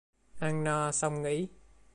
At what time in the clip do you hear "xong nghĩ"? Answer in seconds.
0.91-1.47